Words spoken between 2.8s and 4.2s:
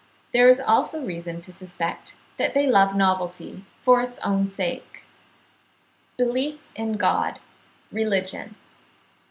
novelty, for its